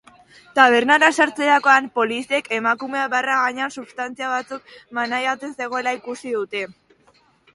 Tabernara 0.59 1.09
sartzerakoan 1.23 1.89
poliziek 1.97 2.47
emakumea 2.57 3.03
barra 3.15 3.35
gainean 3.43 3.75
substantzia 3.81 4.31
batzuk 4.33 4.73
maneiatzen 5.01 5.53
zegoela 5.61 5.93
ikusi 6.01 6.33
dute. 6.39 6.65